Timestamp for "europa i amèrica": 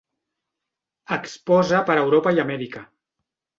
2.07-2.85